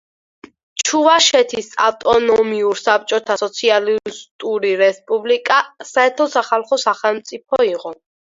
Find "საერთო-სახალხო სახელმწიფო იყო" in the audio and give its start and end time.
5.91-7.97